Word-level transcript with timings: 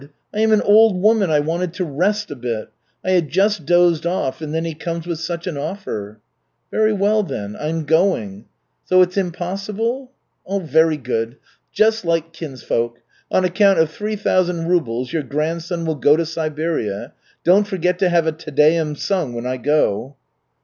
I 0.33 0.39
am 0.39 0.51
an 0.51 0.61
old 0.63 0.99
woman, 0.99 1.29
I 1.29 1.41
wanted 1.41 1.73
to 1.75 1.85
rest 1.85 2.31
a 2.31 2.35
bit. 2.35 2.69
I 3.05 3.11
had 3.11 3.29
just 3.29 3.67
dozed 3.67 4.03
off 4.03 4.41
and 4.41 4.51
then 4.51 4.65
he 4.65 4.73
comes 4.73 5.05
with 5.05 5.19
such 5.19 5.45
an 5.45 5.57
offer." 5.59 6.19
"Very 6.71 6.91
well, 6.91 7.21
then. 7.21 7.55
I 7.55 7.67
am 7.67 7.85
going. 7.85 8.45
So 8.83 9.03
it's 9.03 9.15
impossible? 9.15 10.11
Very 10.49 10.97
good. 10.97 11.37
Just 11.71 12.03
like 12.03 12.33
kinsfolk. 12.33 12.97
On 13.31 13.45
account 13.45 13.77
of 13.77 13.91
three 13.91 14.15
thousand 14.15 14.65
rubles 14.69 15.13
your 15.13 15.21
grandson 15.21 15.85
will 15.85 15.93
go 15.93 16.15
to 16.17 16.25
Siberia. 16.25 17.13
Don't 17.43 17.67
forget 17.67 17.99
to 17.99 18.09
have 18.09 18.25
a 18.25 18.31
Te 18.31 18.49
Deum 18.49 18.95
sung 18.95 19.33
when 19.33 19.45
I 19.45 19.57
go." 19.57 20.15